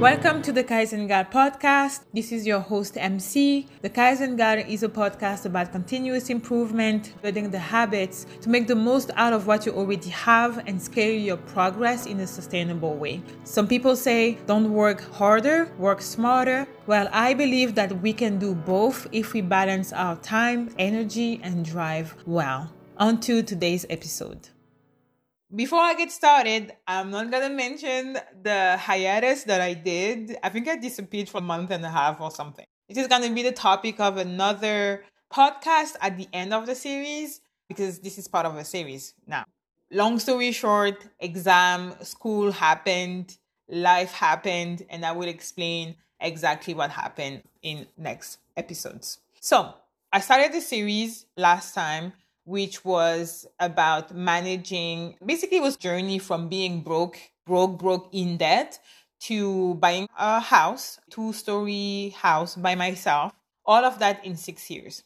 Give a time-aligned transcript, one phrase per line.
[0.00, 2.00] Welcome to the Kaizen Gal podcast.
[2.12, 3.68] This is your host, MC.
[3.80, 8.74] The Kaizen Gal is a podcast about continuous improvement, building the habits to make the
[8.74, 13.22] most out of what you already have and scale your progress in a sustainable way.
[13.44, 16.66] Some people say, don't work harder, work smarter.
[16.86, 21.64] Well, I believe that we can do both if we balance our time, energy, and
[21.64, 22.72] drive well.
[22.98, 24.48] On to today's episode.
[25.54, 30.36] Before I get started, I'm not gonna mention the hiatus that I did.
[30.42, 32.64] I think I disappeared for a month and a half or something.
[32.88, 37.40] It is gonna be the topic of another podcast at the end of the series
[37.68, 39.44] because this is part of a series now.
[39.92, 43.36] Long story short, exam, school happened,
[43.68, 49.18] life happened, and I will explain exactly what happened in next episodes.
[49.40, 49.74] So,
[50.12, 52.12] I started the series last time
[52.44, 58.78] which was about managing basically it was journey from being broke broke broke in debt
[59.20, 63.32] to buying a house two story house by myself
[63.66, 65.02] all of that in 6 years.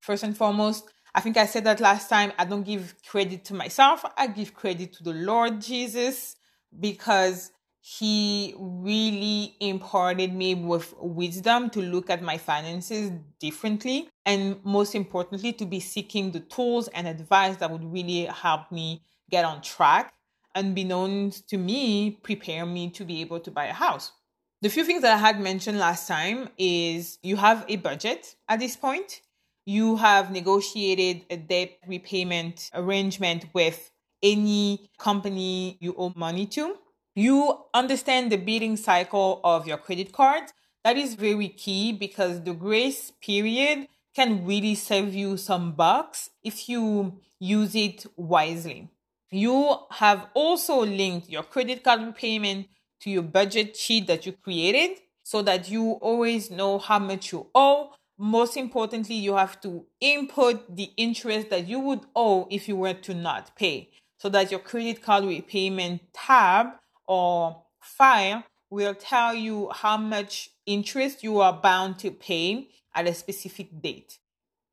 [0.00, 3.54] First and foremost i think i said that last time i don't give credit to
[3.54, 4.04] myself.
[4.16, 6.36] I give credit to the lord jesus
[6.78, 7.52] because
[7.96, 15.54] he really imparted me with wisdom to look at my finances differently and most importantly
[15.54, 20.12] to be seeking the tools and advice that would really help me get on track
[20.54, 24.12] unbeknownst to me prepare me to be able to buy a house.
[24.60, 28.58] The few things that i had mentioned last time is you have a budget at
[28.58, 29.22] this point.
[29.64, 33.90] You have negotiated a debt repayment arrangement with
[34.22, 36.76] any company you owe money to
[37.18, 40.44] you understand the billing cycle of your credit card.
[40.84, 46.68] That is very key because the grace period can really save you some bucks if
[46.68, 48.88] you use it wisely.
[49.32, 52.68] You have also linked your credit card repayment
[53.00, 57.48] to your budget sheet that you created so that you always know how much you
[57.52, 57.94] owe.
[58.16, 62.94] Most importantly, you have to input the interest that you would owe if you were
[62.94, 66.68] to not pay so that your credit card repayment tab
[67.08, 73.14] or file will tell you how much interest you are bound to pay at a
[73.14, 74.18] specific date.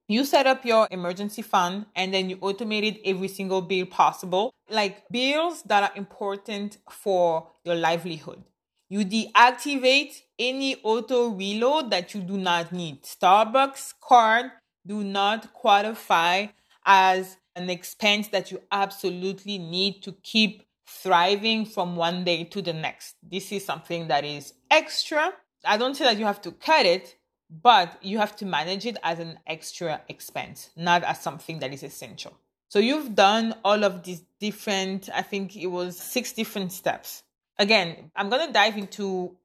[0.08, 5.08] You set up your emergency fund and then you automated every single bill possible, like
[5.10, 8.44] bills that are important for your livelihood.
[8.88, 13.02] You deactivate any auto reload that you do not need.
[13.04, 14.52] Starbucks card
[14.86, 16.48] do not qualify
[16.86, 22.74] as an expense that you absolutely need to keep thriving from one day to the
[22.74, 23.16] next.
[23.24, 25.34] This is something that is extra.
[25.64, 27.16] I don't say that you have to cut it,
[27.50, 31.84] but you have to manage it as an extra expense, not as something that is
[31.84, 32.38] essential.
[32.68, 37.24] So you've done all of these different, I think it was six different steps.
[37.58, 39.38] Again, I'm going to dive into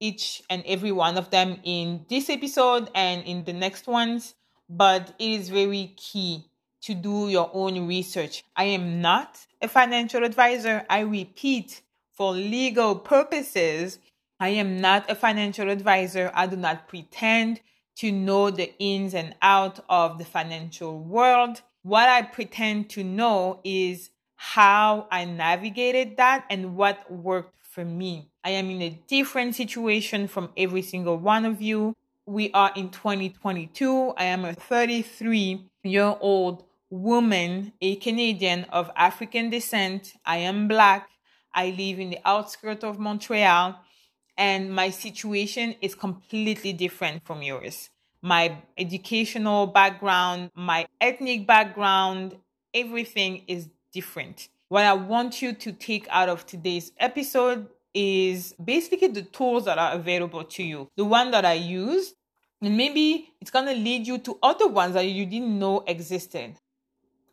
[0.00, 4.34] each and every one of them in this episode and in the next ones,
[4.68, 6.44] but it is very key
[6.82, 8.44] to do your own research.
[8.56, 10.84] I am not a financial advisor.
[10.88, 11.82] I repeat,
[12.14, 13.98] for legal purposes,
[14.40, 16.30] I am not a financial advisor.
[16.34, 17.60] I do not pretend
[17.96, 21.62] to know the ins and out of the financial world.
[21.82, 28.30] What I pretend to know is how I navigated that and what worked for me.
[28.44, 31.94] I am in a different situation from every single one of you.
[32.24, 34.14] We are in 2022.
[34.16, 40.14] I am a 33 year old woman, a Canadian of African descent.
[40.24, 41.08] I am black.
[41.54, 43.78] I live in the outskirts of Montreal,
[44.36, 47.90] and my situation is completely different from yours.
[48.22, 52.36] My educational background, my ethnic background,
[52.74, 54.48] everything is different.
[54.68, 59.78] What I want you to take out of today's episode is basically the tools that
[59.78, 60.88] are available to you.
[60.96, 62.14] The one that I use,
[62.60, 66.56] and maybe it's going to lead you to other ones that you didn't know existed.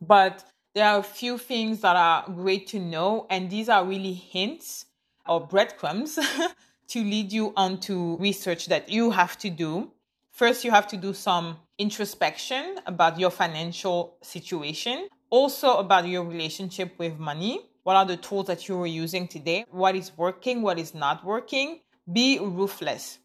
[0.01, 4.13] But there are a few things that are great to know, and these are really
[4.13, 4.85] hints
[5.27, 6.19] or breadcrumbs
[6.87, 9.91] to lead you onto research that you have to do.
[10.31, 16.93] First, you have to do some introspection about your financial situation, also about your relationship
[16.99, 17.61] with money.
[17.83, 19.65] What are the tools that you are using today?
[19.71, 20.61] What is working?
[20.61, 21.79] What is not working?
[22.11, 23.19] Be ruthless.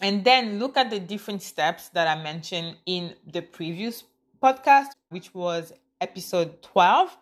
[0.00, 4.02] And then look at the different steps that I mentioned in the previous
[4.42, 5.72] podcast, which was
[6.02, 7.16] episode 12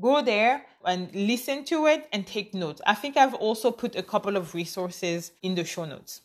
[0.00, 2.82] go there and listen to it and take notes.
[2.86, 6.22] I think I've also put a couple of resources in the show notes.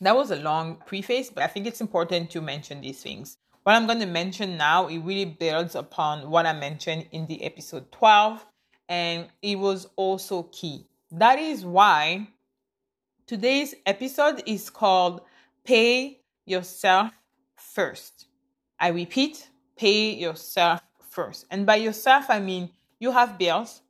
[0.00, 3.36] That was a long preface, but I think it's important to mention these things.
[3.62, 7.44] What I'm going to mention now, it really builds upon what I mentioned in the
[7.44, 8.46] episode 12,
[8.88, 10.86] and it was also key.
[11.10, 12.28] That is why
[13.30, 15.20] Today's episode is called
[15.62, 17.12] Pay Yourself
[17.54, 18.26] First.
[18.80, 20.80] I repeat, pay yourself
[21.20, 21.46] first.
[21.50, 23.82] And by yourself, I mean you have bills,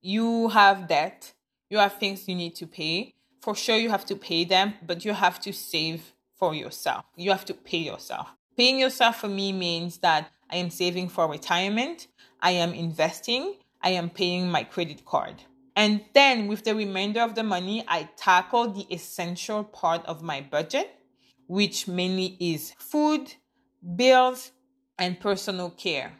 [0.00, 1.32] you have debt,
[1.70, 3.14] you have things you need to pay.
[3.40, 7.04] For sure, you have to pay them, but you have to save for yourself.
[7.16, 8.28] You have to pay yourself.
[8.56, 12.06] Paying yourself for me means that I am saving for retirement,
[12.40, 13.44] I am investing,
[13.82, 15.36] I am paying my credit card.
[15.74, 20.40] And then with the remainder of the money, I tackle the essential part of my
[20.40, 20.88] budget,
[21.48, 23.34] which mainly is food,
[23.96, 24.52] bills,
[24.98, 26.12] and personal care.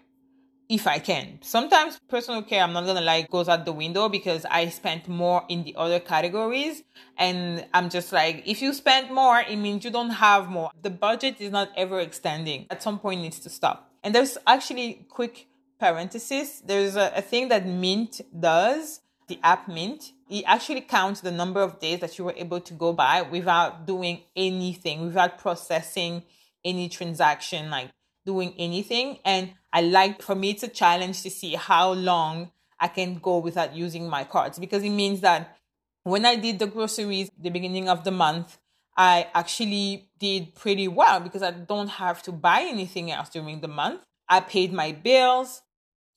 [0.69, 1.39] If I can.
[1.43, 5.45] Sometimes personal care, I'm not gonna lie, goes out the window because I spent more
[5.49, 6.83] in the other categories.
[7.17, 10.71] And I'm just like, if you spend more, it means you don't have more.
[10.83, 12.67] The budget is not ever extending.
[12.71, 13.93] At some point, needs to stop.
[14.03, 15.47] And there's actually quick
[15.79, 16.63] parenthesis.
[16.65, 21.61] There's a, a thing that Mint does the app Mint, it actually counts the number
[21.61, 26.23] of days that you were able to go by without doing anything, without processing
[26.65, 27.91] any transaction, like
[28.27, 29.19] doing anything.
[29.25, 33.39] And I like for me, it's a challenge to see how long I can go
[33.39, 35.57] without using my cards because it means that
[36.03, 38.59] when I did the groceries the beginning of the month,
[38.97, 43.69] I actually did pretty well because I don't have to buy anything else during the
[43.69, 44.03] month.
[44.29, 45.63] I paid my bills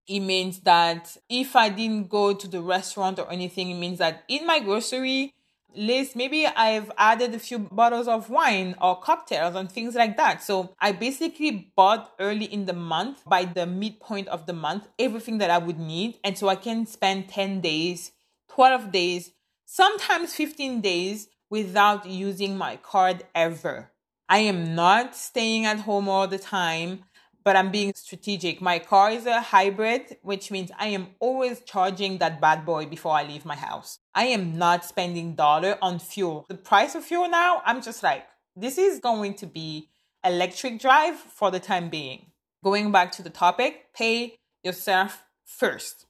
[0.10, 4.24] it means that if I didn't go to the restaurant or anything, it means that
[4.28, 5.36] in my grocery
[5.76, 10.44] list, maybe I've added a few bottles of wine or cocktails and things like that.
[10.44, 15.38] So I basically bought early in the month by the midpoint of the month everything
[15.40, 16.18] that I would need.
[16.24, 18.12] And so I can spend 10 days,
[18.50, 19.32] 12 days,
[19.66, 23.92] sometimes 15 days without using my card ever.
[24.28, 27.06] I am not staying at home all the time
[27.50, 28.62] but I'm being strategic.
[28.62, 33.14] My car is a hybrid, which means I am always charging that bad boy before
[33.14, 33.98] I leave my house.
[34.14, 36.46] I am not spending dollar on fuel.
[36.48, 39.90] The price of fuel now, I'm just like, this is going to be
[40.24, 42.28] electric drive for the time being.
[42.64, 46.06] Going back to the topic, pay yourself first.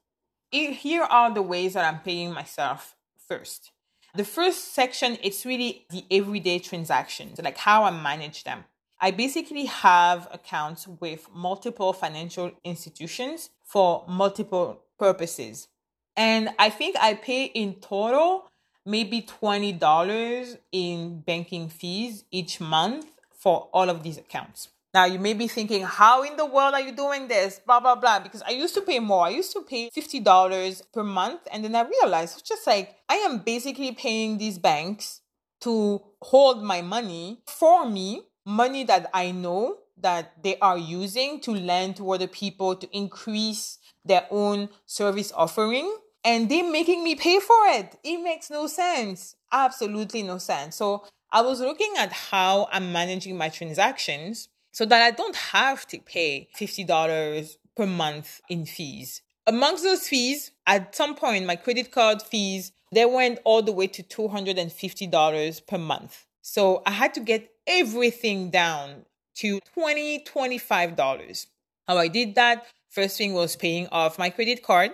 [0.51, 2.97] Here are the ways that I'm paying myself
[3.30, 3.71] first.
[4.13, 8.65] The first section, it's really the everyday transactions, like how I manage them.
[9.01, 15.69] I basically have accounts with multiple financial institutions for multiple purposes.
[16.18, 18.50] And I think I pay in total
[18.86, 24.69] maybe $20 in banking fees each month for all of these accounts.
[24.94, 27.62] Now, you may be thinking, how in the world are you doing this?
[27.66, 28.19] Blah, blah, blah.
[28.19, 29.28] Because I used to pay more.
[29.28, 31.42] I used to pay $50 per month.
[31.54, 35.22] And then I realized it's just like I am basically paying these banks
[35.62, 41.51] to hold my money for me money that I know that they are using to
[41.51, 45.94] lend to other people to increase their own service offering
[46.24, 47.95] and they're making me pay for it.
[48.03, 49.36] It makes no sense.
[49.51, 50.75] Absolutely no sense.
[50.75, 55.86] So I was looking at how I'm managing my transactions so that I don't have
[55.88, 59.21] to pay $50 per month in fees.
[59.47, 63.88] Amongst those fees, at some point, my credit card fees, they went all the way
[63.88, 66.25] to $250 per month.
[66.41, 69.06] So I had to get everything down
[69.36, 71.45] to $20, $25.
[71.88, 74.92] How I did that, first thing was paying off my credit card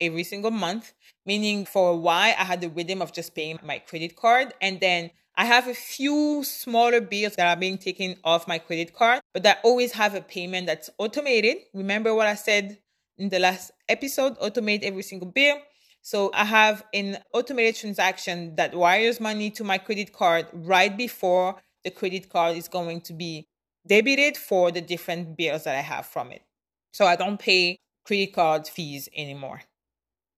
[0.00, 0.92] every single month,
[1.26, 4.54] meaning for a while I had the rhythm of just paying my credit card.
[4.60, 8.94] And then I have a few smaller bills that are being taken off my credit
[8.94, 11.58] card, but I always have a payment that's automated.
[11.74, 12.78] Remember what I said
[13.18, 15.58] in the last episode automate every single bill.
[16.02, 21.56] So I have an automated transaction that wires money to my credit card right before
[21.84, 23.46] the credit card is going to be
[23.86, 26.42] debited for the different bills that I have from it.
[26.92, 29.62] So I don't pay credit card fees anymore.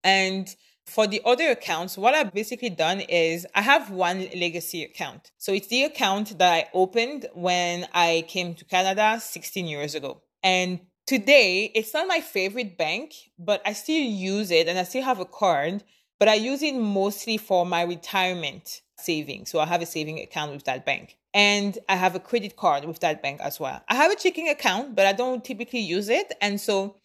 [0.03, 0.53] And
[0.85, 5.31] for the other accounts, what I've basically done is I have one legacy account.
[5.37, 10.21] So it's the account that I opened when I came to Canada 16 years ago.
[10.43, 15.03] And today, it's not my favorite bank, but I still use it and I still
[15.03, 15.83] have a card,
[16.19, 19.45] but I use it mostly for my retirement saving.
[19.45, 22.85] So I have a saving account with that bank and I have a credit card
[22.85, 23.79] with that bank as well.
[23.87, 26.33] I have a checking account, but I don't typically use it.
[26.41, 26.97] And so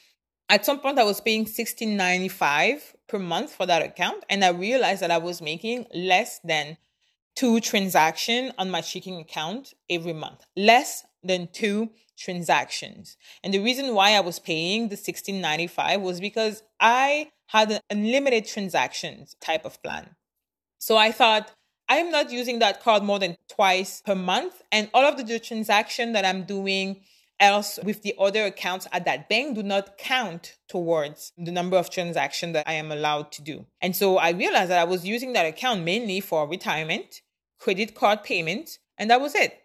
[0.48, 2.78] at some point I was paying sixteen ninety five
[3.08, 4.24] per month for that account.
[4.30, 6.76] And I realized that I was making less than
[7.36, 10.40] two transactions on my checking account every month.
[10.56, 13.16] Less than two transactions.
[13.42, 17.70] And the reason why I was paying the sixteen ninety five was because I had
[17.72, 20.16] an unlimited transactions type of plan.
[20.78, 21.52] So I thought
[21.90, 24.62] I'm not using that card more than twice per month.
[24.70, 27.00] And all of the transaction that I'm doing
[27.40, 31.90] else with the other accounts at that bank do not count towards the number of
[31.90, 33.66] transactions that I am allowed to do.
[33.80, 37.22] And so I realized that I was using that account mainly for retirement,
[37.58, 39.58] credit card payment, and that was it.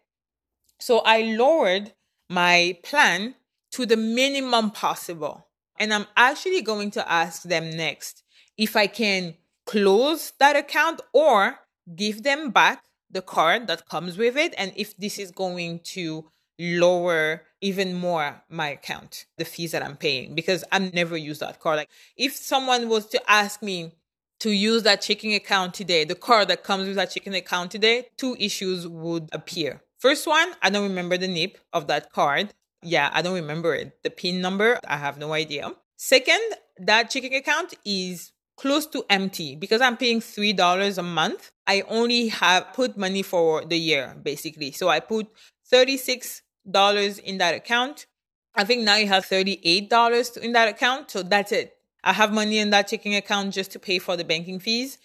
[0.79, 1.93] So I lowered
[2.27, 3.35] my plan
[3.73, 5.47] to the minimum possible.
[5.77, 8.23] And I'm actually going to ask them next
[8.57, 11.59] if I can close that account or
[11.93, 16.25] give them back the card that comes with it and if this is going to
[16.59, 21.59] lower even more my account the fees that i'm paying because i never use that
[21.59, 21.77] card.
[21.77, 23.91] Like if someone was to ask me
[24.39, 28.07] to use that checking account today the card that comes with that checking account today
[28.17, 29.81] two issues would appear.
[29.99, 32.53] First one i don't remember the nip of that card.
[32.81, 34.01] Yeah i don't remember it.
[34.03, 35.73] The pin number i have no idea.
[35.97, 36.41] Second
[36.77, 41.51] that checking account is close to empty because I'm paying $3 a month.
[41.67, 44.71] I only have put money for the year basically.
[44.71, 45.27] So I put
[45.71, 46.41] $36
[47.19, 48.05] in that account.
[48.55, 51.11] I think now you have $38 in that account.
[51.11, 51.73] So that's it.
[52.03, 54.97] I have money in that checking account just to pay for the banking fees.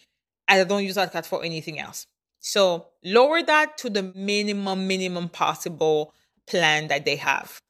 [0.47, 2.07] I don't use that card for anything else.
[2.41, 6.15] So lower that to the minimum, minimum possible
[6.47, 7.61] plan that they have.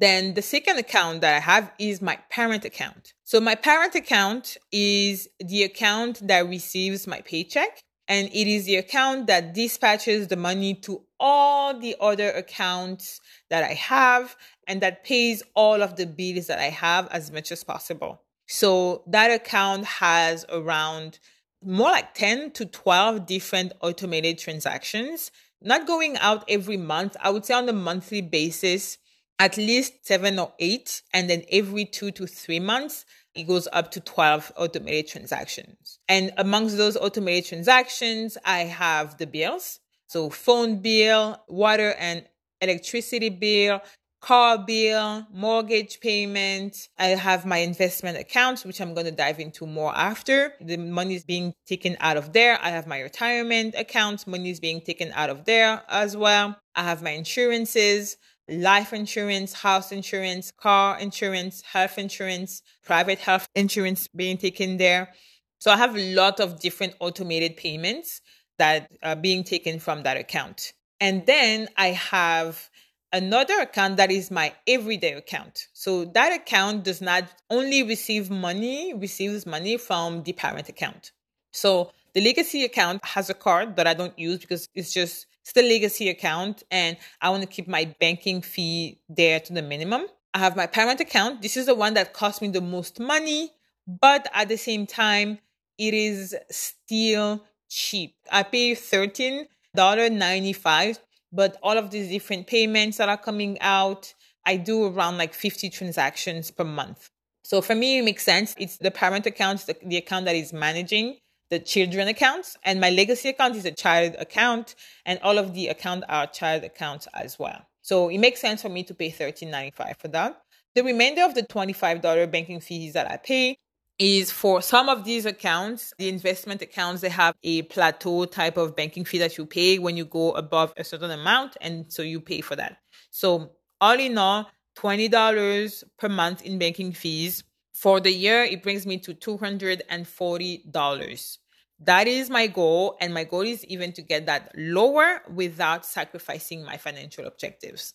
[0.00, 3.14] Then the second account that I have is my parent account.
[3.24, 8.76] So my parent account is the account that receives my paycheck and it is the
[8.76, 14.36] account that dispatches the money to all the other accounts that I have
[14.68, 18.22] and that pays all of the bills that I have as much as possible.
[18.46, 21.18] So that account has around
[21.62, 27.16] more like 10 to 12 different automated transactions, not going out every month.
[27.20, 28.96] I would say on a monthly basis,
[29.38, 31.02] at least seven or eight.
[31.12, 33.04] And then every two to three months,
[33.34, 35.98] it goes up to 12 automated transactions.
[36.08, 39.80] And amongst those automated transactions, I have the bills.
[40.08, 42.24] So phone bill, water and
[42.60, 43.80] electricity bill,
[44.20, 46.88] car bill, mortgage payment.
[46.98, 50.54] I have my investment accounts, which I'm going to dive into more after.
[50.60, 52.58] The money is being taken out of there.
[52.60, 54.26] I have my retirement accounts.
[54.26, 56.56] Money is being taken out of there as well.
[56.74, 58.16] I have my insurances
[58.48, 65.12] life insurance, house insurance, car insurance, health insurance, private health insurance being taken there.
[65.58, 68.20] So I have a lot of different automated payments
[68.58, 70.72] that are being taken from that account.
[71.00, 72.70] And then I have
[73.12, 75.68] another account that is my everyday account.
[75.72, 81.12] So that account does not only receive money, receives money from the parent account.
[81.52, 85.54] So the legacy account has a card that I don't use because it's just it's
[85.54, 90.04] the legacy account and I want to keep my banking fee there to the minimum.
[90.34, 91.40] I have my parent account.
[91.40, 93.52] This is the one that costs me the most money,
[93.86, 95.38] but at the same time,
[95.78, 98.14] it is still cheap.
[98.30, 100.98] I pay $13.95,
[101.32, 104.12] but all of these different payments that are coming out,
[104.44, 107.08] I do around like 50 transactions per month.
[107.42, 108.54] So for me, it makes sense.
[108.58, 111.16] It's the parent account, the, the account that is managing
[111.50, 114.74] the children accounts and my legacy account is a child account
[115.06, 117.64] and all of the account are child accounts as well.
[117.82, 120.42] So it makes sense for me to pay $13.95 for that.
[120.74, 123.56] The remainder of the $25 banking fees that I pay
[123.98, 128.76] is for some of these accounts, the investment accounts, they have a plateau type of
[128.76, 131.56] banking fee that you pay when you go above a certain amount.
[131.60, 132.78] And so you pay for that.
[133.10, 137.42] So all in all, $20 per month in banking fees
[137.80, 141.38] for the year, it brings me to $240.
[141.80, 142.96] That is my goal.
[143.00, 147.94] And my goal is even to get that lower without sacrificing my financial objectives.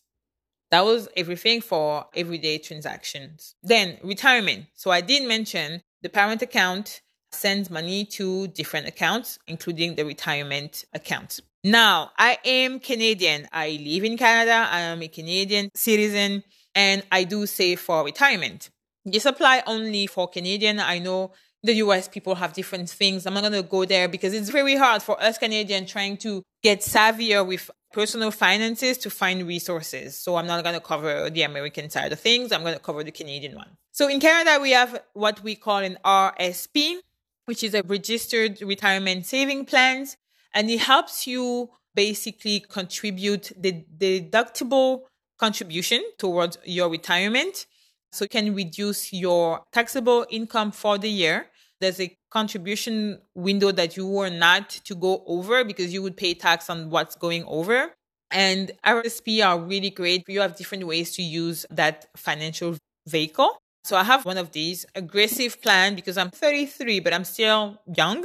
[0.71, 3.55] That was everything for everyday transactions.
[3.61, 4.67] Then retirement.
[4.73, 7.01] So I did mention the parent account
[7.33, 11.41] sends money to different accounts, including the retirement account.
[11.65, 13.49] Now, I am Canadian.
[13.51, 14.65] I live in Canada.
[14.71, 18.69] I am a Canadian citizen and I do save for retirement.
[19.05, 20.79] This apply only for Canadian.
[20.79, 21.31] I know
[21.61, 23.25] the US people have different things.
[23.25, 26.43] I'm not going to go there because it's very hard for us Canadian trying to
[26.61, 30.17] get savvier with personal finances to find resources.
[30.17, 32.51] So I'm not going to cover the American side of things.
[32.51, 33.77] I'm going to cover the Canadian one.
[33.91, 36.97] So in Canada, we have what we call an RSP,
[37.45, 40.17] which is a registered retirement saving plans.
[40.53, 45.03] And it helps you basically contribute the deductible
[45.37, 47.67] contribution towards your retirement
[48.13, 51.47] so you can reduce your taxable income for the year.
[51.81, 56.33] There's a contribution window that you were not to go over because you would pay
[56.35, 57.91] tax on what's going over.
[58.29, 60.23] And RSP are really great.
[60.27, 62.77] You have different ways to use that financial
[63.07, 63.57] vehicle.
[63.83, 68.23] So I have one of these aggressive plan because I'm 33, but I'm still young.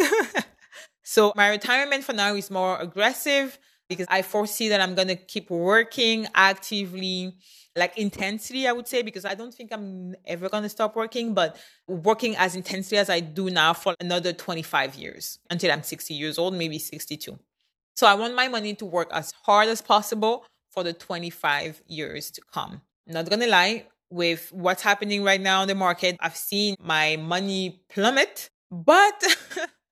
[1.02, 5.16] so my retirement for now is more aggressive because I foresee that I'm going to
[5.16, 7.35] keep working actively
[7.78, 11.35] like intensity, I would say, because I don't think I'm ever going to stop working,
[11.35, 11.56] but
[11.87, 16.38] working as intensely as I do now for another 25 years until I'm 60 years
[16.38, 17.38] old, maybe 62.
[17.97, 22.30] So I want my money to work as hard as possible for the 25 years
[22.32, 22.82] to come.
[23.06, 27.82] not gonna lie, with what's happening right now in the market, I've seen my money
[27.88, 29.23] plummet, but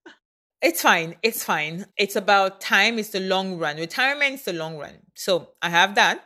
[0.62, 1.16] it's fine.
[1.22, 1.86] It's fine.
[1.96, 2.98] It's about time.
[2.98, 3.76] It's the long run.
[3.76, 4.98] Retirement is the long run.
[5.14, 6.24] So I have that.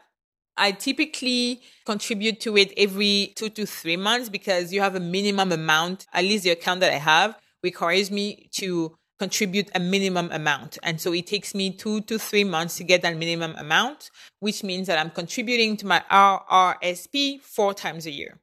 [0.60, 5.50] I typically contribute to it every two to three months because you have a minimum
[5.52, 6.06] amount.
[6.12, 10.78] At least the account that I have requires me to contribute a minimum amount.
[10.82, 14.62] And so it takes me two to three months to get that minimum amount, which
[14.62, 18.38] means that I'm contributing to my RRSP four times a year.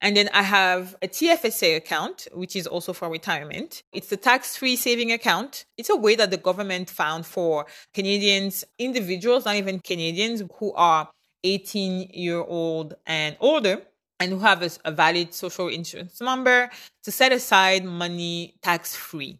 [0.00, 3.84] And then I have a TFSA account, which is also for retirement.
[3.92, 5.64] It's a tax free saving account.
[5.78, 11.08] It's a way that the government found for Canadians, individuals, not even Canadians, who are
[11.44, 13.82] 18 year old and older
[14.20, 16.70] and who have a, a valid social insurance number
[17.02, 19.38] to set aside money tax free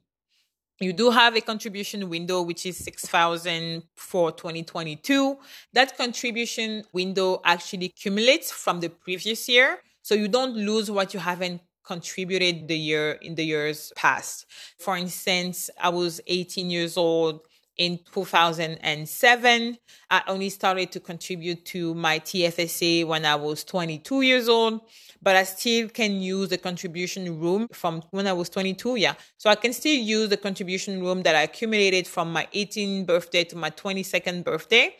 [0.82, 5.38] you do have a contribution window which is 6000 for 2022
[5.72, 11.20] that contribution window actually accumulates from the previous year so you don't lose what you
[11.20, 14.46] haven't contributed the year in the years past.
[14.78, 17.40] For instance i was 18 years old
[17.76, 19.78] in 2007
[20.10, 24.80] i only started to contribute to my tfsa when i was 22 years old
[25.22, 28.96] but I still can use the contribution room from when I was 22.
[28.96, 29.14] Yeah.
[29.38, 33.44] So I can still use the contribution room that I accumulated from my 18th birthday
[33.44, 34.96] to my 22nd birthday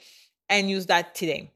[0.48, 1.50] and use that today.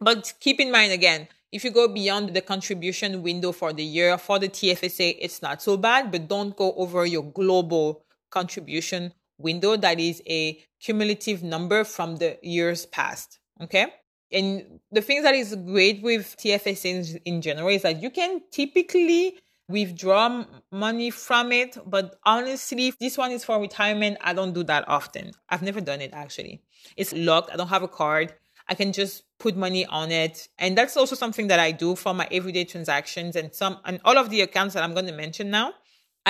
[0.00, 4.18] But keep in mind again, if you go beyond the contribution window for the year
[4.18, 9.76] for the TFSA, it's not so bad, but don't go over your global contribution window
[9.76, 13.38] that is a cumulative number from the years past.
[13.62, 13.86] Okay.
[14.32, 19.38] And the thing that is great with TFSA in, general is that you can typically
[19.68, 21.76] withdraw money from it.
[21.84, 25.32] But honestly, if this one is for retirement, I don't do that often.
[25.48, 26.62] I've never done it actually.
[26.96, 27.50] It's locked.
[27.52, 28.34] I don't have a card.
[28.68, 30.48] I can just put money on it.
[30.58, 34.16] And that's also something that I do for my everyday transactions and some and all
[34.16, 35.74] of the accounts that I'm going to mention now.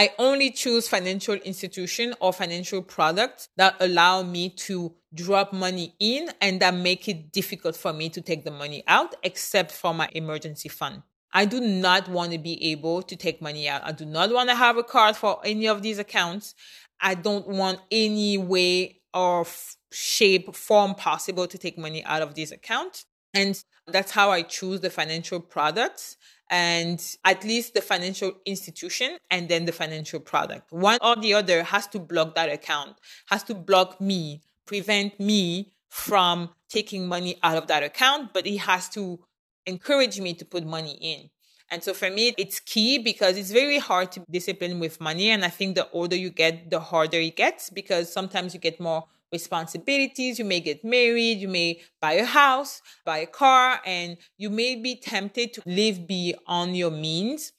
[0.01, 6.31] I only choose financial institution or financial products that allow me to drop money in
[6.41, 10.09] and that make it difficult for me to take the money out, except for my
[10.13, 11.03] emergency fund.
[11.35, 13.83] I do not want to be able to take money out.
[13.85, 16.55] I do not want to have a card for any of these accounts.
[16.99, 19.45] I don't want any way or
[19.93, 23.05] shape, form possible to take money out of these accounts.
[23.35, 26.17] And that's how I choose the financial products
[26.51, 30.73] and at least the financial institution and then the financial product.
[30.73, 35.73] One or the other has to block that account, has to block me, prevent me
[35.89, 39.21] from taking money out of that account, but it has to
[39.65, 41.31] encourage me to put money in.
[41.71, 45.31] And so for me, it's key because it's very hard to discipline with money.
[45.31, 48.81] And I think the older you get, the harder it gets because sometimes you get
[48.81, 50.39] more responsibilities.
[50.39, 54.77] You may get married, you may buy a house, buy a car, and you may
[54.77, 57.53] be tempted to live beyond your means.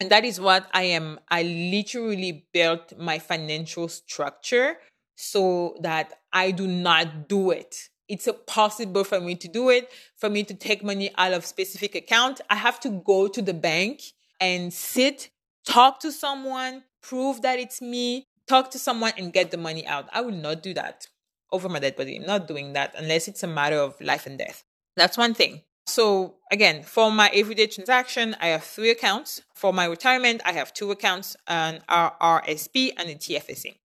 [0.00, 1.20] And that is what I am.
[1.28, 4.78] I literally built my financial structure
[5.16, 7.88] so that I do not do it.
[8.08, 11.94] It's possible for me to do it, for me to take money out of specific
[11.94, 12.40] account.
[12.50, 14.02] I have to go to the bank
[14.40, 15.30] and sit,
[15.66, 20.08] talk to someone, prove that it's me, talk to someone and get the money out.
[20.12, 21.06] I will not do that
[21.52, 22.16] over my dead body.
[22.16, 24.64] I'm not doing that unless it's a matter of life and death.
[24.96, 25.62] That's one thing.
[25.86, 29.42] So again, for my everyday transaction, I have three accounts.
[29.54, 33.76] For my retirement, I have two accounts, an RRSP and a TFSA.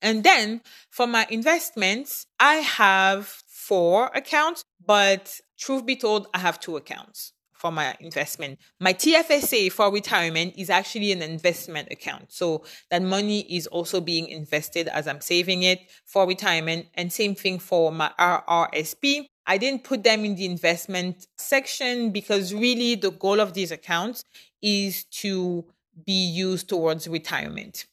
[0.00, 6.60] And then for my investments, I have four accounts, but truth be told, I have
[6.60, 8.58] two accounts for my investment.
[8.80, 12.32] My TFSA for retirement is actually an investment account.
[12.32, 16.86] So that money is also being invested as I'm saving it for retirement.
[16.94, 19.26] And same thing for my RRSP.
[19.46, 24.22] I didn't put them in the investment section because really the goal of these accounts
[24.62, 25.64] is to
[26.06, 27.86] be used towards retirement.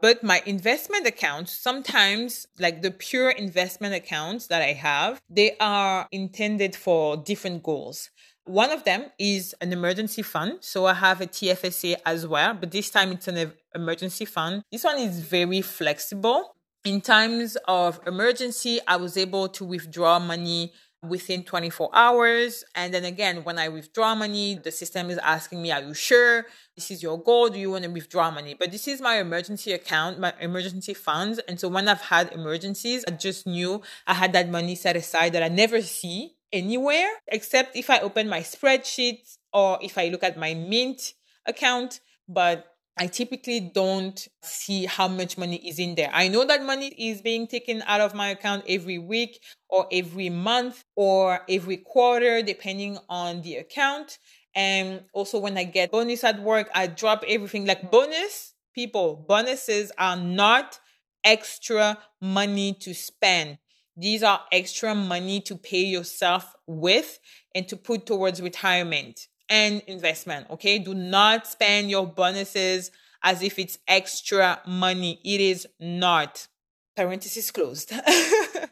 [0.00, 6.08] But my investment accounts, sometimes like the pure investment accounts that I have, they are
[6.10, 8.10] intended for different goals.
[8.44, 10.58] One of them is an emergency fund.
[10.60, 14.62] So I have a TFSA as well, but this time it's an emergency fund.
[14.70, 16.54] This one is very flexible.
[16.84, 22.64] In times of emergency, I was able to withdraw money within 24 hours.
[22.74, 26.46] And then again, when I withdraw money, the system is asking me, Are you sure
[26.74, 27.48] this is your goal?
[27.48, 28.54] Do you want to withdraw money?
[28.58, 31.38] But this is my emergency account, my emergency funds.
[31.46, 35.32] And so when I've had emergencies, I just knew I had that money set aside
[35.34, 40.22] that I never see anywhere except if I open my spreadsheet or if I look
[40.22, 41.14] at my Mint
[41.46, 42.00] account.
[42.28, 46.10] But I typically don't see how much money is in there.
[46.12, 50.28] I know that money is being taken out of my account every week or every
[50.28, 54.18] month or every quarter, depending on the account.
[54.54, 58.54] And also, when I get bonus at work, I drop everything like bonus.
[58.74, 60.78] People, bonuses are not
[61.24, 63.58] extra money to spend.
[63.96, 67.18] These are extra money to pay yourself with
[67.54, 70.48] and to put towards retirement and investment.
[70.50, 70.78] Okay.
[70.78, 72.90] Do not spend your bonuses
[73.22, 75.20] as if it's extra money.
[75.24, 76.48] It is not.
[76.96, 77.92] Parenthesis closed.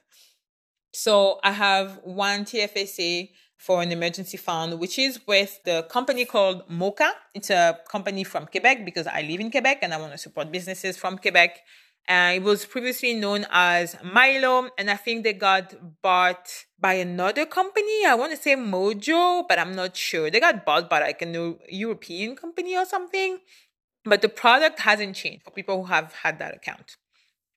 [0.92, 6.66] so I have one TFSA for an emergency fund, which is with the company called
[6.68, 7.10] Moka.
[7.34, 10.50] It's a company from Quebec because I live in Quebec and I want to support
[10.50, 11.60] businesses from Quebec.
[12.08, 17.46] Uh, it was previously known as Mylo, and I think they got bought by another
[17.46, 18.04] company.
[18.04, 20.28] I want to say Mojo, but I'm not sure.
[20.28, 23.38] They got bought by like a new European company or something.
[24.04, 26.96] But the product hasn't changed for people who have had that account.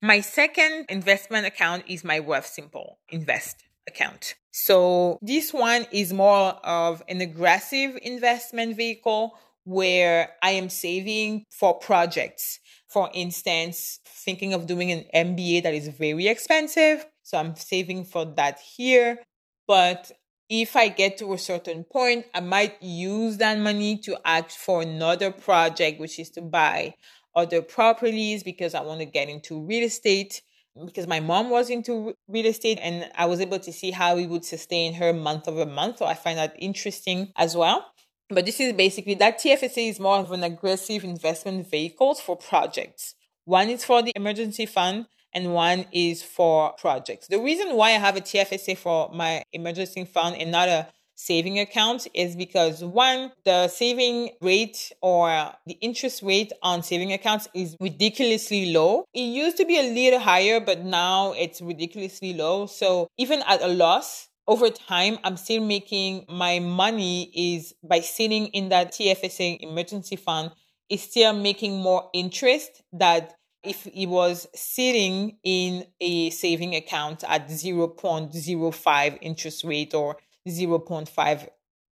[0.01, 4.35] My second investment account is my Wealthsimple Invest account.
[4.51, 11.77] So this one is more of an aggressive investment vehicle where I am saving for
[11.77, 12.59] projects.
[12.87, 17.05] For instance, thinking of doing an MBA that is very expensive.
[17.23, 19.19] So I'm saving for that here.
[19.67, 20.11] But
[20.49, 24.81] if I get to a certain point, I might use that money to act for
[24.81, 26.95] another project, which is to buy
[27.35, 30.41] other properties because I want to get into real estate.
[30.85, 34.25] Because my mom was into real estate and I was able to see how it
[34.27, 35.99] would sustain her month over month.
[35.99, 37.92] So I find that interesting as well.
[38.33, 43.15] But this is basically that TFSA is more of an aggressive investment vehicles for projects.
[43.45, 47.27] One is for the emergency fund and one is for projects.
[47.27, 51.59] The reason why I have a TFSA for my emergency fund and not a saving
[51.59, 57.75] account is because one, the saving rate or the interest rate on saving accounts is
[57.79, 59.05] ridiculously low.
[59.13, 62.65] It used to be a little higher, but now it's ridiculously low.
[62.65, 68.47] So even at a loss, over time, I'm still making my money is by sitting
[68.47, 70.51] in that TFSA emergency fund
[70.89, 77.47] is still making more interest that if it was sitting in a saving account at
[77.47, 81.47] 0.05 interest rate or 0.5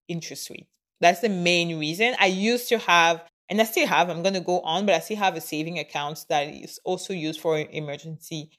[0.09, 0.67] interest rate.
[0.99, 2.15] That's the main reason.
[2.19, 4.99] I used to have, and I still have, I'm going to go on, but I
[4.99, 8.51] still have a saving account that is also used for emergency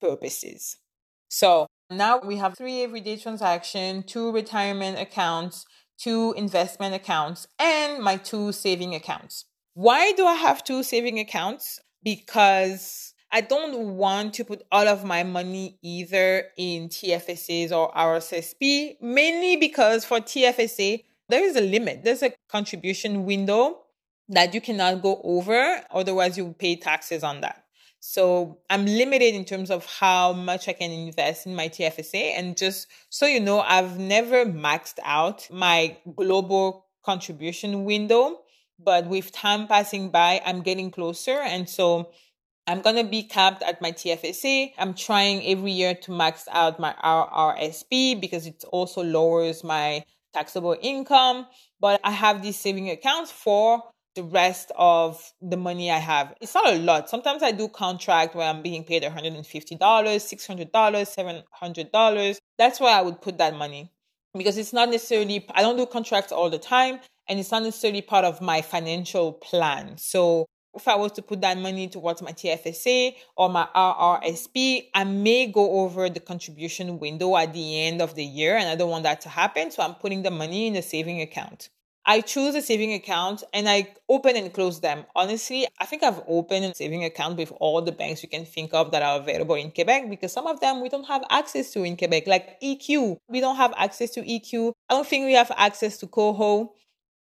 [0.00, 0.76] purposes.
[1.30, 5.64] So now we have three everyday transactions, two retirement accounts,
[5.96, 9.46] two investment accounts, and my two saving accounts.
[9.74, 11.80] Why do I have two saving accounts?
[12.02, 19.00] Because I don't want to put all of my money either in TFSAs or RSSP,
[19.00, 22.04] mainly because for TFSA, there is a limit.
[22.04, 23.80] There's a contribution window
[24.28, 27.64] that you cannot go over, otherwise, you pay taxes on that.
[28.00, 32.38] So I'm limited in terms of how much I can invest in my TFSA.
[32.38, 38.40] And just so you know, I've never maxed out my global contribution window,
[38.78, 41.38] but with time passing by, I'm getting closer.
[41.40, 42.10] And so
[42.68, 44.72] I'm going to be capped at my TFSA.
[44.78, 50.76] I'm trying every year to max out my RRSP because it also lowers my taxable
[50.80, 51.46] income.
[51.80, 53.82] But I have these saving accounts for
[54.14, 56.34] the rest of the money I have.
[56.40, 57.08] It's not a lot.
[57.08, 62.36] Sometimes I do contract where I'm being paid $150, $600, $700.
[62.58, 63.92] That's where I would put that money
[64.36, 68.02] because it's not necessarily, I don't do contracts all the time and it's not necessarily
[68.02, 69.98] part of my financial plan.
[69.98, 75.04] So if I was to put that money towards my TFSA or my RRSP, I
[75.04, 78.90] may go over the contribution window at the end of the year and I don't
[78.90, 79.70] want that to happen.
[79.70, 81.68] So I'm putting the money in a saving account.
[82.08, 85.04] I choose a saving account and I open and close them.
[85.14, 88.72] Honestly, I think I've opened a saving account with all the banks you can think
[88.72, 91.82] of that are available in Quebec because some of them we don't have access to
[91.82, 93.18] in Quebec, like EQ.
[93.28, 94.72] We don't have access to EQ.
[94.88, 96.70] I don't think we have access to Koho.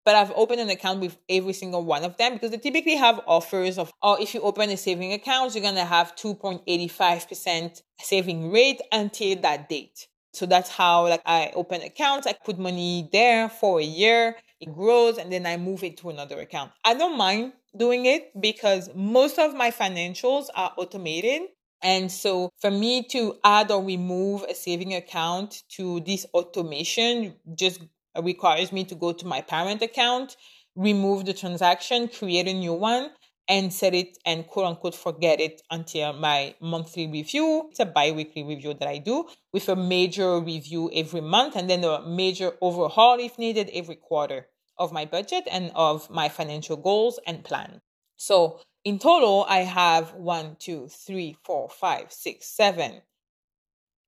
[0.07, 3.21] But I've opened an account with every single one of them because they typically have
[3.27, 8.51] offers of, oh, if you open a saving account, you're going to have 2.85% saving
[8.51, 10.09] rate until that date.
[10.33, 12.27] So that's how like I open accounts.
[12.27, 16.11] I put money there for a year it grows and then I move it to
[16.11, 16.73] another account.
[16.85, 21.43] I don't mind doing it because most of my financials are automated.
[21.83, 27.81] And so for me to add or remove a saving account to this automation just
[28.23, 30.37] requires me to go to my parent account,
[30.77, 33.11] remove the transaction, create a new one,
[33.51, 37.67] and set it and quote unquote forget it until my monthly review.
[37.71, 41.69] It's a bi weekly review that I do with a major review every month and
[41.69, 44.47] then a major overhaul if needed every quarter
[44.79, 47.81] of my budget and of my financial goals and plan.
[48.17, 53.03] So in total, I have one, two, three, four, five, six, seven,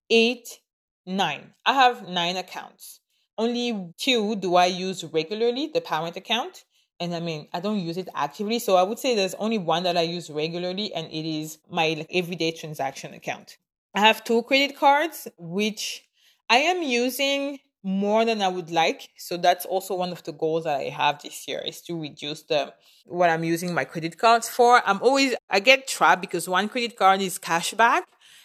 [0.09, 0.61] eight,
[1.05, 1.55] nine.
[1.67, 3.01] I have nine accounts.
[3.37, 6.65] Only two do I use regularly, the parent account.
[7.03, 8.61] And I mean, I don't use it actively.
[8.61, 11.95] So I would say there's only one that I use regularly, and it is my
[11.99, 13.59] like, everyday transaction account.
[13.93, 16.05] I have two credit cards, which
[16.49, 19.09] I am using more than I would like.
[19.17, 22.43] So that's also one of the goals that I have this year is to reduce
[22.43, 22.73] the
[23.07, 24.81] what I'm using my credit cards for.
[24.87, 28.03] I'm always I get trapped because one credit card is cashback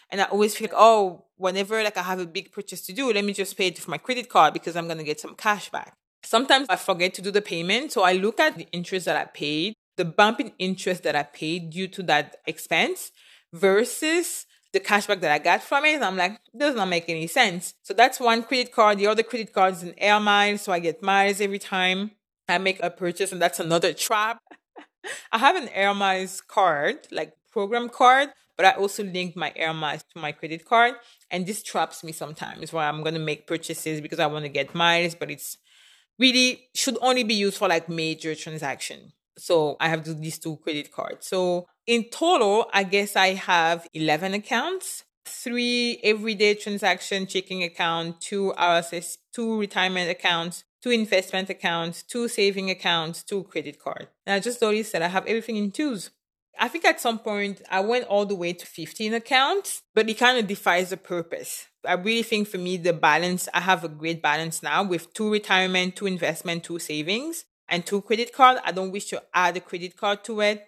[0.10, 3.14] and I always feel like, oh, whenever like I have a big purchase to do,
[3.14, 5.70] let me just pay it with my credit card because I'm gonna get some cash
[5.70, 5.96] back.
[6.28, 7.94] Sometimes I forget to do the payment.
[7.94, 11.24] So I look at the interest that I paid, the bump in interest that I
[11.24, 13.12] paid due to that expense
[13.54, 15.96] versus the cashback that I got from it.
[15.96, 17.76] And I'm like, does not make any sense.
[17.82, 18.98] So that's one credit card.
[18.98, 20.64] The other credit card is an air miles.
[20.64, 22.12] So I get miles every time
[22.50, 23.32] I make a purchase.
[23.32, 24.42] And that's another trap.
[25.32, 29.74] I have an air miles card, like program card, but I also link my air
[29.74, 30.96] miles to my credit card.
[31.32, 34.50] And this traps me sometimes where I'm going to make purchases because I want to
[34.50, 35.58] get miles, but it's
[36.20, 39.14] really should only be used for like major transaction.
[39.38, 41.28] So I have these two credit cards.
[41.28, 48.54] So in total, I guess I have 11 accounts, three everyday transaction checking account, two
[48.58, 54.08] RSS, two retirement accounts, two investment accounts, two saving accounts, two credit card.
[54.26, 56.12] And I just noticed that I have everything in twos.
[56.60, 60.16] I think at some point I went all the way to 15 accounts, but it
[60.18, 61.68] kind of defies the purpose.
[61.86, 65.32] I really think for me, the balance, I have a great balance now with two
[65.32, 68.60] retirement, two investment, two savings, and two credit card.
[68.64, 70.66] I don't wish to add a credit card to it.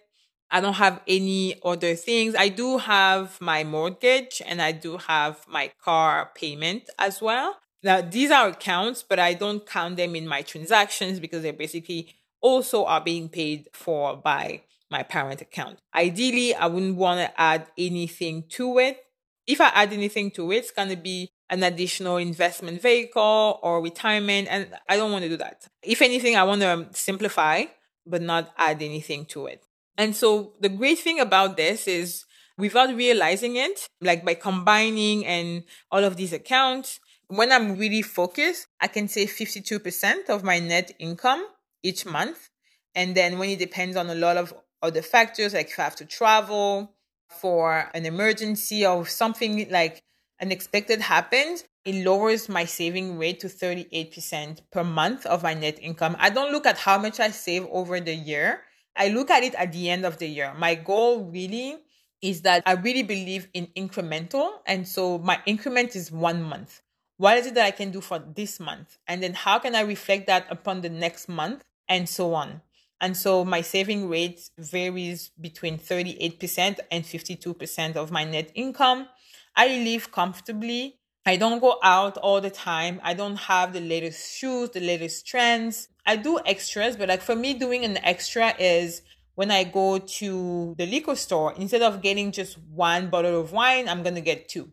[0.50, 2.34] I don't have any other things.
[2.34, 7.56] I do have my mortgage and I do have my car payment as well.
[7.82, 12.14] Now, these are accounts, but I don't count them in my transactions because they basically
[12.40, 15.78] also are being paid for by my parent account.
[15.94, 18.98] Ideally, I wouldn't want to add anything to it.
[19.46, 23.82] If I add anything to it, it's going to be an additional investment vehicle or
[23.82, 24.48] retirement.
[24.50, 25.66] And I don't want to do that.
[25.82, 27.64] If anything, I want to um, simplify,
[28.06, 29.64] but not add anything to it.
[29.96, 32.24] And so the great thing about this is
[32.56, 38.66] without realizing it, like by combining and all of these accounts, when I'm really focused,
[38.80, 41.46] I can save 52% of my net income
[41.82, 42.50] each month.
[42.94, 45.96] And then when it depends on a lot of other factors, like if I have
[45.96, 46.94] to travel
[47.28, 50.02] for an emergency or something like
[50.40, 56.16] unexpected happens, it lowers my saving rate to 38% per month of my net income.
[56.18, 58.62] I don't look at how much I save over the year.
[58.96, 60.52] I look at it at the end of the year.
[60.54, 61.78] My goal really
[62.20, 64.58] is that I really believe in incremental.
[64.66, 66.82] And so my increment is one month.
[67.16, 68.98] What is it that I can do for this month?
[69.06, 72.62] And then how can I reflect that upon the next month and so on?
[73.00, 79.08] And so my saving rate varies between 38% and 52% of my net income.
[79.56, 80.98] I live comfortably.
[81.24, 83.00] I don't go out all the time.
[83.02, 85.88] I don't have the latest shoes, the latest trends.
[86.06, 89.02] I do extras, but like for me, doing an extra is
[89.34, 93.88] when I go to the liquor store, instead of getting just one bottle of wine,
[93.88, 94.70] I'm going to get two.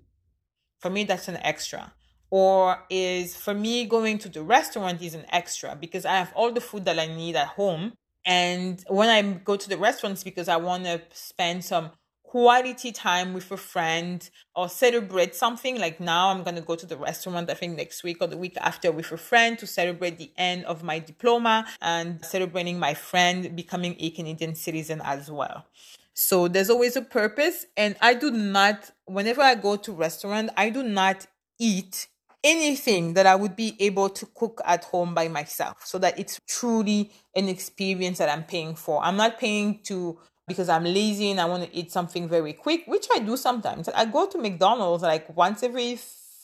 [0.80, 1.94] For me, that's an extra.
[2.30, 6.52] Or is for me going to the restaurant is an extra because I have all
[6.52, 7.94] the food that I need at home
[8.28, 11.92] and when I go to the restaurants because I want to spend some
[12.24, 16.86] quality time with a friend or celebrate something like now i'm going to go to
[16.86, 20.18] the restaurant i think next week or the week after with a friend to celebrate
[20.18, 25.66] the end of my diploma and celebrating my friend becoming a canadian citizen as well.
[26.14, 30.70] So there's always a purpose and i do not whenever i go to restaurant i
[30.70, 31.28] do not
[31.60, 32.08] eat
[32.44, 36.40] anything that I would be able to cook at home by myself so that it's
[36.48, 39.04] truly an experience that I'm paying for.
[39.04, 42.84] I'm not paying to because I'm lazy and I want to eat something very quick,
[42.88, 43.90] which I do sometimes.
[43.90, 46.00] I go to McDonald's like once every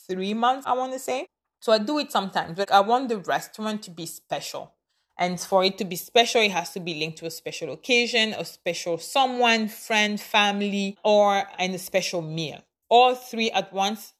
[0.06, 1.26] three months, I want to say.
[1.60, 2.58] So I do it sometimes.
[2.58, 4.74] Like I want the restaurant to be special.
[5.16, 8.34] And for it to be special, it has to be linked to a special occasion,
[8.34, 12.62] a special someone, friend, family, or and a special meal.
[12.90, 14.12] All three at once.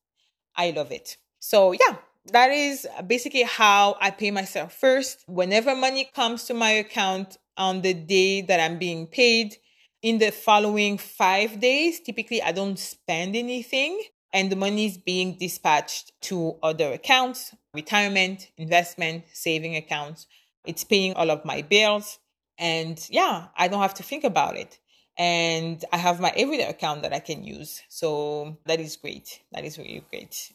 [0.57, 1.19] I love it.
[1.45, 1.97] So, yeah,
[2.33, 5.25] that is basically how I pay myself first.
[5.27, 9.57] Whenever money comes to my account on the day that I'm being paid,
[10.01, 14.03] in the following five days, typically I don't spend anything
[14.33, 20.27] and the money is being dispatched to other accounts, retirement, investment, saving accounts.
[20.65, 22.21] It's paying all of my bills.
[22.57, 24.79] And yeah, I don't have to think about it.
[25.19, 27.83] And I have my everyday account that I can use.
[27.91, 29.43] So that is great.
[29.53, 30.55] That is really great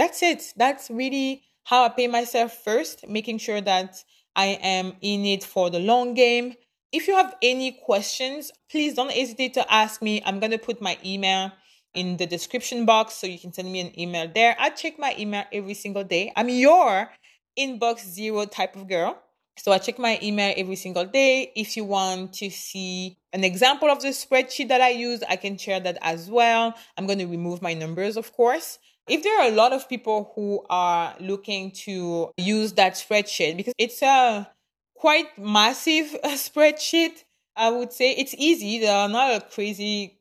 [0.00, 0.54] that's it.
[0.56, 4.02] That's really how I pay myself first, making sure that
[4.34, 6.54] I am in it for the long game.
[6.90, 10.22] If you have any questions, please don't hesitate to ask me.
[10.24, 11.52] I'm going to put my email
[11.92, 14.56] in the description box so you can send me an email there.
[14.58, 16.32] I check my email every single day.
[16.34, 17.10] I'm your
[17.58, 19.18] inbox zero type of girl.
[19.58, 21.52] So I check my email every single day.
[21.54, 25.58] If you want to see an example of the spreadsheet that I use, I can
[25.58, 26.74] share that as well.
[26.96, 28.78] I'm going to remove my numbers, of course.
[29.10, 33.74] If there are a lot of people who are looking to use that spreadsheet, because
[33.76, 34.50] it's a
[34.94, 37.24] quite massive uh, spreadsheet,
[37.56, 38.78] I would say it's easy.
[38.78, 40.20] There are not crazy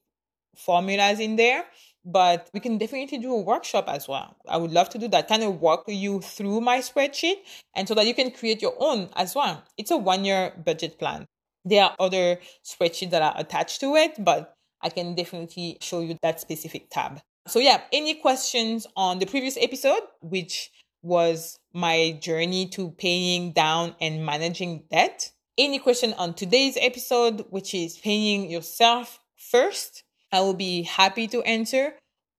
[0.56, 1.65] formulas in there
[2.06, 4.36] but we can definitely do a workshop as well.
[4.47, 7.36] I would love to do that, kind of walk you through my spreadsheet
[7.75, 9.63] and so that you can create your own as well.
[9.78, 11.25] It's a one year budget plan.
[11.65, 16.17] There are other spreadsheets that are attached to it, but I can definitely show you
[16.21, 17.21] that specific tab.
[17.49, 23.95] So yeah, any questions on the previous episode, which was my journey to paying down
[23.99, 25.31] and managing debt?
[25.57, 30.03] Any question on today's episode, which is paying yourself first?
[30.31, 31.93] I will be happy to answer.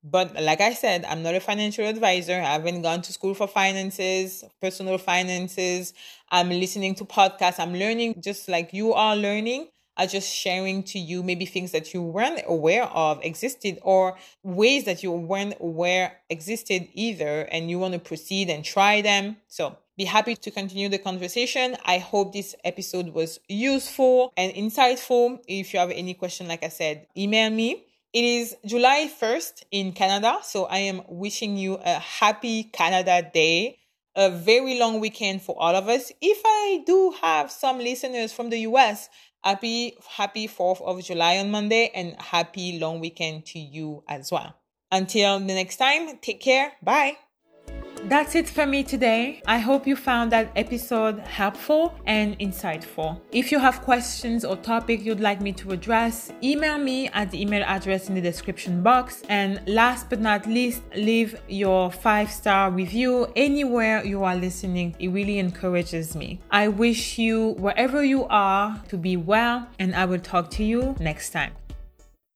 [0.05, 2.35] But like I said, I'm not a financial advisor.
[2.35, 5.93] I haven't gone to school for finances, personal finances.
[6.31, 7.59] I'm listening to podcasts.
[7.59, 9.69] I'm learning just like you are learning.
[10.01, 14.85] I'm just sharing to you maybe things that you weren't aware of existed or ways
[14.85, 19.37] that you weren't aware existed either and you want to proceed and try them.
[19.49, 21.77] So be happy to continue the conversation.
[21.85, 25.39] I hope this episode was useful and insightful.
[25.47, 27.85] If you have any question, like I said, email me.
[28.15, 33.79] It is July 1st in Canada, so I am wishing you a happy Canada Day,
[34.17, 36.11] a very long weekend for all of us.
[36.21, 39.09] If I do have some listeners from the US,
[39.43, 44.55] happy happy 4th of July on Monday and happy long weekend to you as well.
[44.93, 46.73] Until the next time, take care.
[46.83, 47.17] Bye.
[48.05, 49.43] That's it for me today.
[49.47, 53.21] I hope you found that episode helpful and insightful.
[53.31, 57.41] If you have questions or topic you'd like me to address, email me at the
[57.41, 59.23] email address in the description box.
[59.29, 64.97] And last but not least, leave your five star review anywhere you are listening.
[64.99, 66.41] It really encourages me.
[66.51, 70.97] I wish you, wherever you are, to be well, and I will talk to you
[70.99, 71.53] next time.